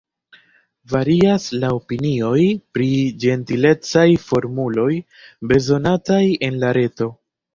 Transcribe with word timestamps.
Varias 0.93 1.43
la 1.63 1.67
opinioj 1.79 2.39
pri 2.77 2.87
ĝentilecaj 3.25 4.07
formuloj 4.23 4.89
bezonataj 5.51 6.23
en 6.49 6.57
la 6.65 6.73
reto. 6.79 7.11